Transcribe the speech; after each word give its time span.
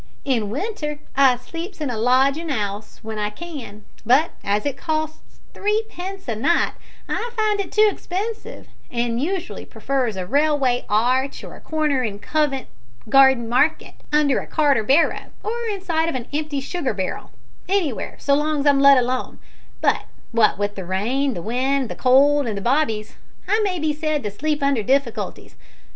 In 0.25 0.49
winter 0.49 0.97
I 1.15 1.35
sleeps 1.37 1.79
in 1.79 1.91
a 1.91 1.95
lodgin' 1.95 2.49
'ouse 2.49 2.97
w'en 3.03 3.19
I 3.19 3.29
can 3.29 3.85
but 4.03 4.31
as 4.43 4.65
it 4.65 4.75
costs 4.75 5.39
thrippence 5.53 6.27
a 6.27 6.35
night, 6.35 6.73
I 7.07 7.29
finds 7.35 7.61
it 7.61 7.71
too 7.71 7.87
expensive, 7.87 8.67
an' 8.89 9.19
usually 9.19 9.63
prefers 9.63 10.15
a 10.17 10.25
railway 10.25 10.85
arch, 10.89 11.43
or 11.43 11.53
a 11.53 11.61
corner 11.61 12.01
in 12.01 12.17
Covent 12.17 12.65
Garden 13.09 13.47
Market, 13.47 13.93
under 14.11 14.39
a 14.39 14.47
cart 14.47 14.77
or 14.77 14.81
a 14.81 14.85
barrow, 14.85 15.25
or 15.43 15.67
inside 15.71 16.09
of 16.09 16.15
a 16.15 16.25
empty 16.35 16.61
sugar 16.61 16.95
barrel 16.95 17.29
anywhere 17.69 18.15
so 18.17 18.33
long's 18.33 18.65
I'm 18.65 18.79
let 18.79 18.97
alone; 18.97 19.37
but 19.81 20.05
what 20.31 20.57
with 20.57 20.73
the 20.73 20.83
rain, 20.83 21.35
the 21.35 21.43
wind, 21.43 21.89
the 21.89 21.95
cold, 21.95 22.47
and 22.47 22.57
the 22.57 22.61
bobbies, 22.63 23.17
I 23.47 23.59
may 23.63 23.77
be 23.77 23.93
said 23.93 24.23
to 24.23 24.31
sleep 24.31 24.63
under 24.63 24.81
difficulties. 24.81 25.55